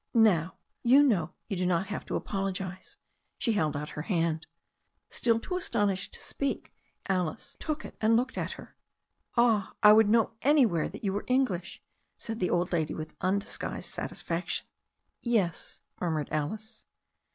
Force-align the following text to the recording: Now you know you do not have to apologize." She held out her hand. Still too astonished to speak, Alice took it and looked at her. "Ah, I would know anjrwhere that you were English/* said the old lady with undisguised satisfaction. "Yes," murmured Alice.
Now 0.15 0.55
you 0.81 1.03
know 1.03 1.35
you 1.47 1.55
do 1.55 1.67
not 1.67 1.85
have 1.89 2.05
to 2.07 2.15
apologize." 2.15 2.97
She 3.37 3.51
held 3.53 3.77
out 3.77 3.89
her 3.89 4.01
hand. 4.01 4.47
Still 5.11 5.39
too 5.39 5.57
astonished 5.57 6.15
to 6.15 6.19
speak, 6.19 6.73
Alice 7.07 7.55
took 7.59 7.85
it 7.85 7.97
and 8.01 8.17
looked 8.17 8.35
at 8.35 8.53
her. 8.53 8.75
"Ah, 9.37 9.75
I 9.83 9.93
would 9.93 10.09
know 10.09 10.31
anjrwhere 10.41 10.91
that 10.91 11.03
you 11.03 11.13
were 11.13 11.23
English/* 11.27 11.83
said 12.17 12.39
the 12.39 12.49
old 12.49 12.71
lady 12.71 12.95
with 12.95 13.13
undisguised 13.21 13.91
satisfaction. 13.91 14.65
"Yes," 15.21 15.81
murmured 15.99 16.29
Alice. 16.31 16.87